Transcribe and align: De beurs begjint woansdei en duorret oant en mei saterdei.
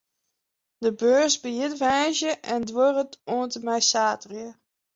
De 0.83 0.91
beurs 0.99 1.35
begjint 1.43 1.77
woansdei 1.81 2.35
en 2.53 2.61
duorret 2.69 3.13
oant 3.33 3.57
en 3.57 3.63
mei 3.65 3.81
saterdei. 3.89 4.47